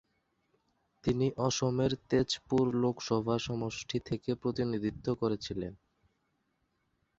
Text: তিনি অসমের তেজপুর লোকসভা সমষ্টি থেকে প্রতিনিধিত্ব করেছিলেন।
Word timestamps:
তিনি 1.03 1.27
অসমের 1.39 1.91
তেজপুর 2.09 2.63
লোকসভা 2.75 3.35
সমষ্টি 3.39 3.97
থেকে 3.99 4.29
প্রতিনিধিত্ব 4.35 5.07
করেছিলেন। 5.15 5.73